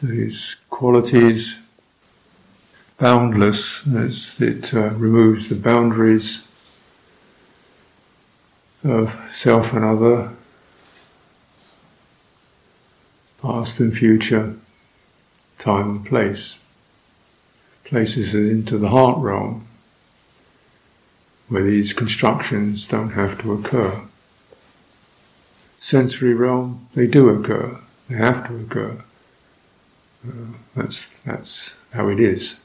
[0.00, 1.58] So these qualities,
[2.98, 6.46] boundless, as it uh, removes the boundaries
[8.84, 10.32] of self and other,
[13.40, 14.56] past and future,
[15.58, 16.56] time and place.
[17.84, 19.66] Places it into the heart realm,
[21.48, 24.02] where these constructions don't have to occur.
[25.80, 27.78] Sensory realm, they do occur,
[28.10, 29.02] they have to occur.
[30.24, 32.60] Uh, that's, that's how it is.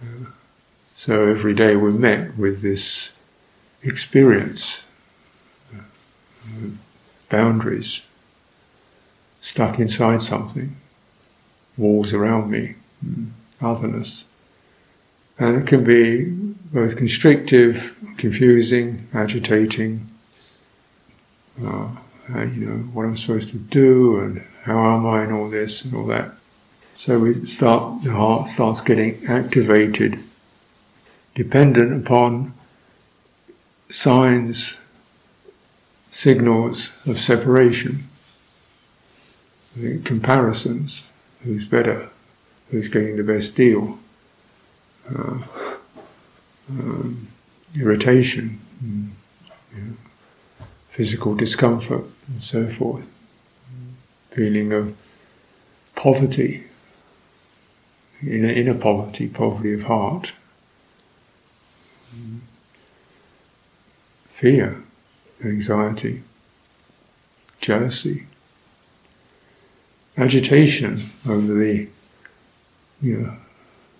[0.00, 0.26] Uh,
[0.96, 3.12] so every day we're met with this
[3.82, 4.84] experience,
[5.74, 5.80] uh,
[7.28, 8.02] boundaries,
[9.40, 10.76] stuck inside something,
[11.76, 13.30] walls around me, mm,
[13.60, 14.24] otherness.
[15.38, 20.08] And it can be both constrictive, confusing, agitating,
[21.60, 21.88] uh,
[22.34, 25.94] you know, what I'm supposed to do and how am I and all this and
[25.94, 26.32] all that.
[26.96, 30.22] So we start, the heart starts getting activated,
[31.34, 32.54] dependent upon
[33.90, 34.78] signs,
[36.12, 38.08] signals of separation,
[40.04, 41.04] comparisons,
[41.42, 42.08] who's better,
[42.70, 43.98] who's getting the best deal,
[45.08, 45.38] uh,
[46.70, 47.28] um,
[47.74, 49.12] irritation, and,
[49.74, 53.06] you know, physical discomfort, and so forth,
[54.30, 54.96] feeling of
[55.96, 56.64] poverty,
[58.26, 60.32] inner, inner poverty, poverty of heart,
[64.34, 64.82] fear,
[65.44, 66.22] anxiety,
[67.60, 68.26] jealousy,
[70.16, 70.98] agitation
[71.28, 71.88] over the,
[73.00, 73.36] you know,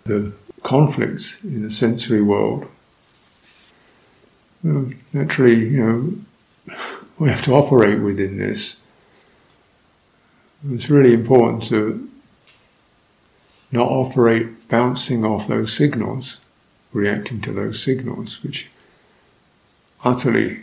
[0.05, 2.67] the conflicts in the sensory world.
[4.63, 6.25] Naturally, you
[6.67, 6.77] know,
[7.19, 8.77] we have to operate within this.
[10.71, 12.09] It's really important to
[13.73, 16.37] not operate bouncing off those signals,
[16.93, 18.69] reacting to those signals, which
[20.05, 20.61] utterly,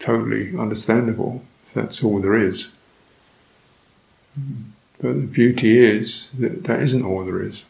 [0.00, 1.44] totally understandable.
[1.74, 2.72] That's all there is.
[4.98, 7.62] But the beauty is that that isn't all there is.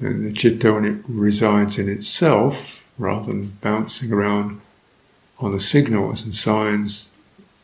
[0.00, 2.56] And the citta, when it resides in itself,
[2.98, 4.60] rather than bouncing around
[5.40, 7.06] on the signals and signs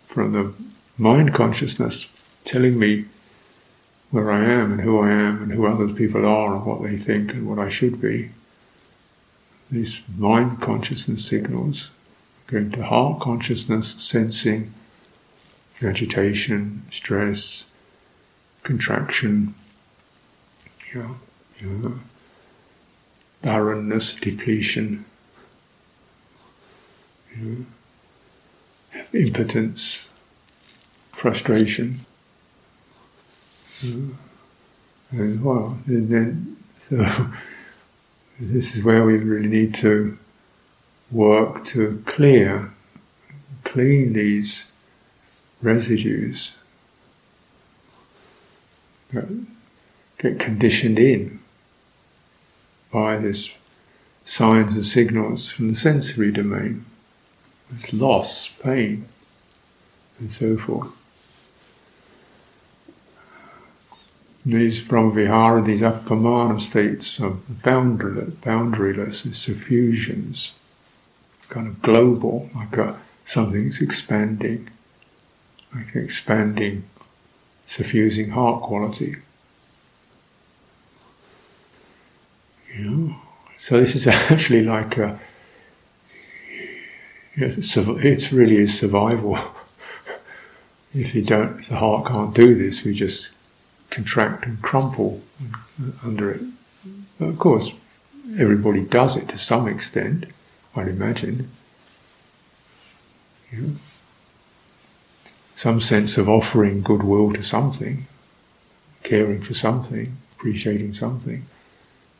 [0.06, 0.52] from the
[0.96, 2.06] mind consciousness
[2.44, 3.06] telling me
[4.14, 6.96] where I am and who I am and who other people are and what they
[6.96, 8.30] think and what I should be.
[9.72, 11.88] These mind consciousness signals
[12.46, 14.72] going to heart consciousness, sensing
[15.82, 17.66] agitation, stress,
[18.62, 19.56] contraction,
[20.92, 21.16] you
[21.60, 21.98] know,
[23.42, 25.04] barrenness, depletion,
[29.12, 30.06] impotence,
[31.10, 32.06] frustration.
[33.84, 36.56] And well, and then
[36.88, 36.96] so
[38.40, 40.18] this is where we really need to
[41.10, 42.72] work to clear,
[43.62, 44.72] clean these
[45.62, 46.52] residues
[49.12, 49.28] that
[50.18, 51.40] get conditioned in
[52.90, 53.50] by this
[54.24, 56.84] signs and signals from the sensory domain,
[57.70, 59.06] this loss, pain,
[60.18, 60.90] and so forth.
[64.46, 70.52] These Brahmavihara, these Appamana states of boundaryless, boundaryless suffusions,
[71.48, 74.70] kind of global, like a, something's expanding
[75.74, 76.84] like an expanding,
[77.66, 79.16] suffusing heart quality.
[82.72, 83.16] You know?
[83.58, 85.18] So this is actually like a,
[87.36, 89.38] it's really a survival.
[90.94, 93.30] if you don't, if the heart can't do this, we just
[93.94, 95.22] contract and crumple
[96.02, 96.42] under it.
[97.18, 97.70] But of course,
[98.38, 100.26] everybody does it to some extent,
[100.74, 101.50] I'd imagine.
[103.52, 103.74] You know?
[105.56, 108.06] some sense of offering goodwill to something,
[109.02, 111.46] caring for something, appreciating something.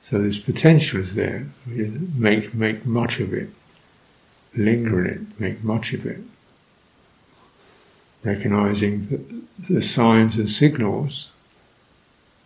[0.09, 1.49] So this potential is there.
[1.67, 3.51] Make make much of it,
[4.55, 6.21] linger in it, make much of it.
[8.23, 11.34] Recognizing the, the signs and signals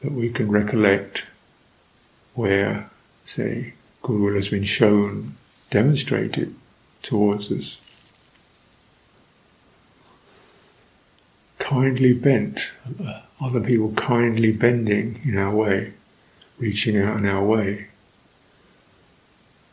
[0.03, 1.23] that we can recollect
[2.35, 2.89] where,
[3.25, 5.35] say, goodwill has been shown,
[5.71, 6.55] demonstrated
[7.03, 7.79] towards us.
[11.69, 12.61] kindly bent,
[13.41, 15.93] other people kindly bending in our way,
[16.59, 17.89] reaching out in our way,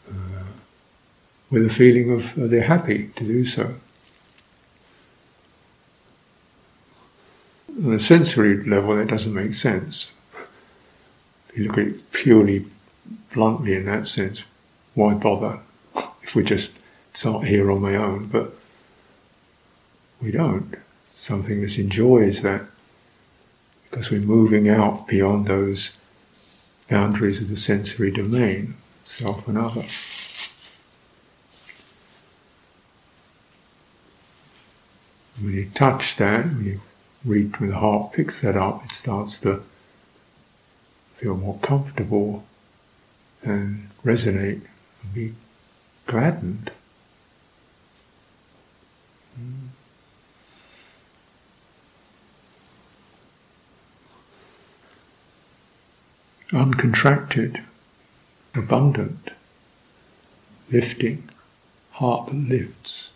[0.10, 0.44] uh,
[1.50, 3.75] with a feeling of uh, they're happy to do so.
[7.83, 10.12] on a sensory level, that doesn't make sense.
[11.56, 12.66] You look at it purely
[13.34, 14.44] bluntly in that sense,
[14.94, 15.60] why bother
[16.22, 16.80] if we just
[17.13, 18.28] start here on my own?
[18.28, 18.54] But
[20.22, 20.75] we don't.
[21.07, 22.63] Something that enjoys that
[23.90, 25.96] because we're moving out beyond those
[26.90, 28.75] boundaries of the sensory domain,
[29.06, 29.86] self and other.
[35.40, 36.81] When you touch that, when you
[37.24, 39.63] read when the heart picks that up, it starts to
[41.18, 42.44] feel more comfortable
[43.44, 44.62] and resonate
[45.04, 45.34] and be
[46.06, 46.72] gladdened.
[49.40, 49.68] Mm.
[56.52, 57.64] Uncontracted,
[58.54, 59.30] abundant,
[60.72, 61.30] lifting,
[61.92, 63.10] heart that lifts.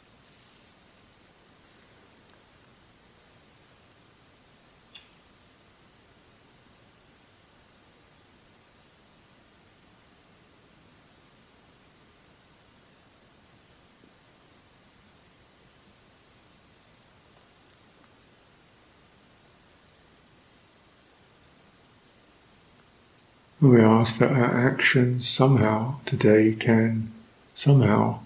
[23.61, 27.11] We ask that our actions somehow today can
[27.55, 28.19] somehow,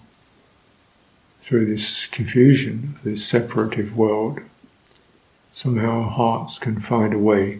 [1.42, 4.38] through this confusion, this separative world,
[5.52, 7.58] somehow our hearts can find a way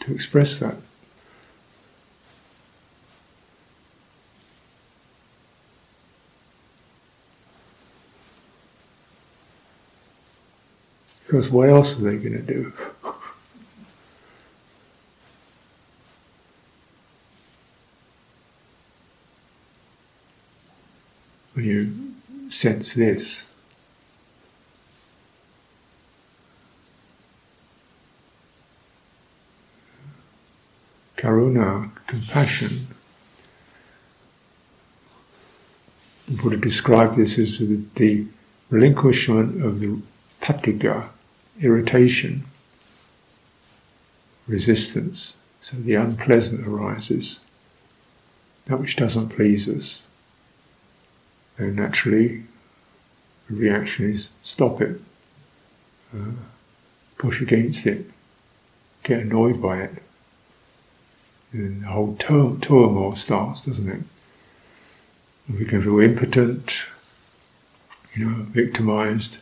[0.00, 0.76] to express that.
[11.26, 12.72] Because what else are they going to do?
[21.58, 22.14] when you
[22.48, 23.46] sense this.
[31.16, 32.94] Karuna, compassion.
[36.28, 38.26] The Buddha described this as the
[38.70, 40.00] relinquishment of the
[40.40, 41.08] patigha,
[41.60, 42.44] irritation,
[44.46, 45.36] resistance.
[45.60, 47.40] So the unpleasant arises,
[48.66, 50.02] that which doesn't please us.
[51.58, 52.44] And naturally,
[53.48, 55.00] the reaction is stop it,
[56.14, 56.30] uh,
[57.18, 58.06] push against it,
[59.02, 60.02] get annoyed by it.
[61.52, 64.02] And the whole tur- turmoil starts, doesn't it?
[65.52, 66.74] We can feel impotent,
[68.14, 69.38] you know, victimized,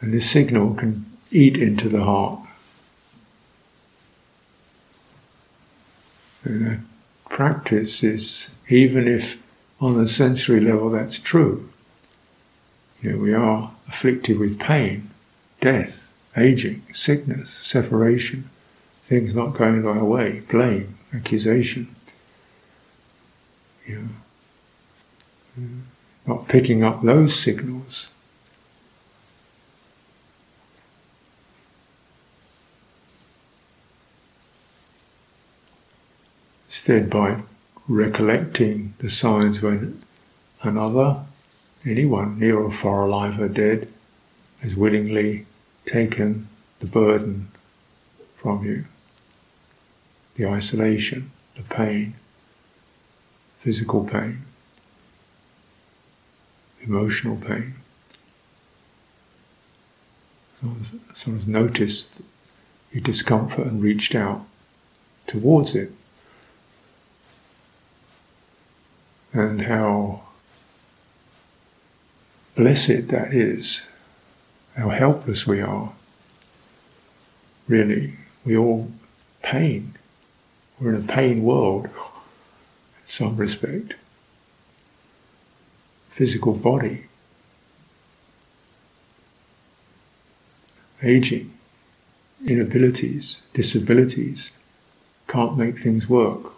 [0.00, 2.40] and this signal can eat into the heart.
[6.44, 6.78] And that
[7.30, 9.41] practice is, even if
[9.82, 11.68] on a sensory level that's true.
[13.02, 15.10] You know, we are afflicted with pain,
[15.60, 16.00] death,
[16.36, 18.48] aging, sickness, separation,
[19.06, 21.92] things not going our way, blame, accusation.
[23.84, 24.08] You
[25.56, 25.64] know,
[26.28, 28.06] not picking up those signals.
[36.68, 37.42] Instead, by
[37.88, 40.02] recollecting the signs when
[40.62, 41.24] another,
[41.84, 43.88] anyone, near or far alive or dead,
[44.60, 45.46] has willingly
[45.86, 46.48] taken
[46.80, 47.48] the burden
[48.36, 48.84] from you.
[50.36, 52.14] The isolation, the pain,
[53.60, 54.42] physical pain,
[56.80, 57.74] emotional pain.
[61.14, 62.12] Someone's noticed
[62.92, 64.46] your discomfort and reached out
[65.26, 65.92] towards it.
[69.32, 70.22] And how
[72.54, 73.82] blessed that is,
[74.76, 75.92] how helpless we are.
[77.68, 78.90] Really, we all
[79.42, 79.94] pain.
[80.78, 81.92] We're in a pain world, in
[83.06, 83.94] some respect.
[86.10, 87.06] Physical body,
[91.02, 91.52] aging,
[92.46, 94.50] inabilities, disabilities,
[95.26, 96.52] can't make things work.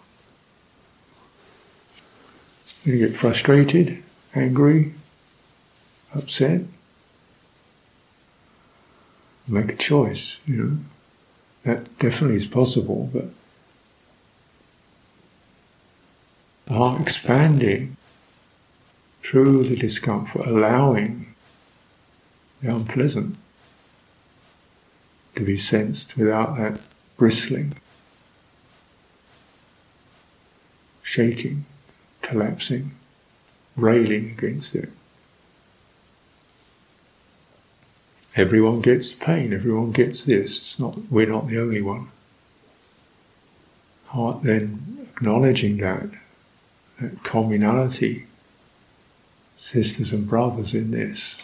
[2.85, 4.03] You get frustrated,
[4.35, 4.93] angry,
[6.13, 6.61] upset.
[9.47, 10.77] Make a choice, you know.
[11.63, 13.25] That definitely is possible, but
[16.67, 17.97] the heart expanding
[19.23, 21.33] through the discomfort, allowing
[22.61, 23.35] the unpleasant
[25.35, 26.79] to be sensed without that
[27.17, 27.73] bristling,
[31.01, 31.65] shaking
[32.25, 32.91] collapsing,
[33.77, 34.89] railing against it.
[38.35, 40.57] everyone gets pain, everyone gets this.
[40.57, 42.09] It's not we're not the only one.
[44.07, 46.09] Heart then acknowledging that,
[46.99, 48.25] that communality,
[49.57, 51.35] sisters and brothers in this.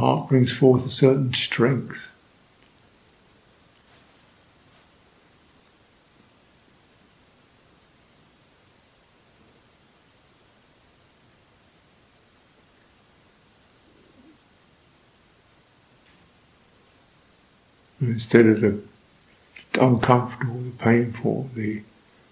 [0.00, 2.10] Heart brings forth a certain strength.
[18.00, 18.80] instead of the
[19.78, 21.82] uncomfortable, the painful, the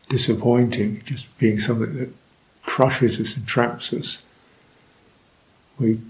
[0.09, 2.09] disappointing, just being something that
[2.63, 4.23] crushes us and traps us,
[5.79, 6.01] we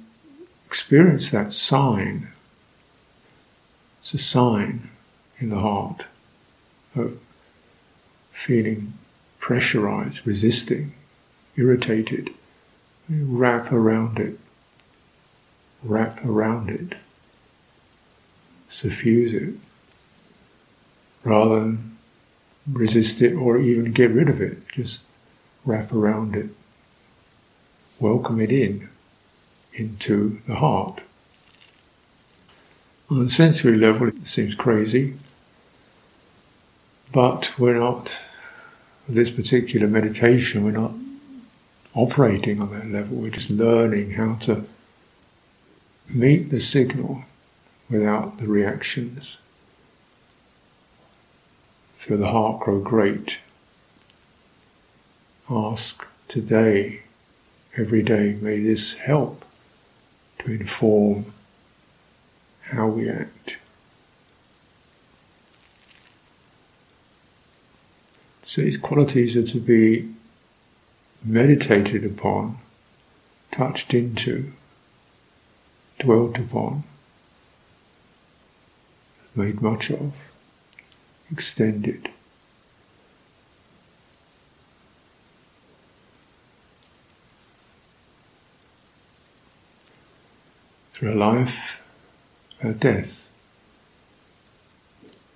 [0.69, 2.29] experience that sign.
[4.03, 4.91] It's a sign
[5.39, 6.05] in the heart
[6.95, 7.19] of
[8.33, 8.93] feeling
[9.41, 10.93] pressurized, resisting,
[11.57, 12.35] irritated.
[13.09, 14.39] We wrap around it,
[15.83, 16.99] wrap around it
[18.69, 19.55] suffuse it
[21.25, 21.97] rather than
[22.71, 24.69] resist it or even get rid of it.
[24.69, 25.03] Just
[25.65, 26.51] wrap around it,
[27.99, 28.89] welcome it in
[29.79, 31.01] into the heart.
[33.11, 35.15] On the sensory level, it seems crazy,
[37.13, 38.11] but we're not,
[39.09, 40.93] this particular meditation, we're not
[41.95, 44.67] operating on that level, we're just learning how to
[46.09, 47.25] meet the signal
[47.89, 49.39] without the reactions.
[51.99, 53.37] Feel the heart grow great.
[55.51, 57.03] Ask today,
[57.77, 59.45] every day, may this help
[60.41, 61.33] to inform
[62.63, 63.57] how we act.
[68.47, 70.09] So these qualities are to be
[71.25, 72.59] meditated upon,
[73.53, 74.53] touched into,
[75.99, 76.85] dwelt upon
[79.39, 80.13] made much of,
[81.31, 82.08] extended.
[90.99, 91.55] Through a life,
[92.61, 93.29] a death,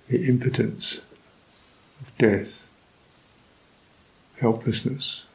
[0.09, 0.99] the impotence
[2.01, 2.67] of death,
[4.41, 5.25] helplessness,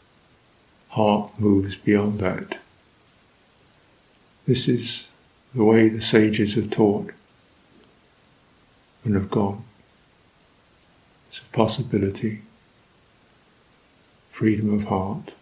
[0.91, 2.59] heart moves beyond that.
[4.47, 5.09] This is
[5.55, 7.13] the way the sages have taught
[9.05, 9.65] and have gone.
[11.31, 12.43] It's a possibility,
[14.31, 15.33] freedom of heart.